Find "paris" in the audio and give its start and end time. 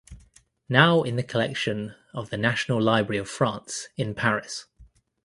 4.15-4.65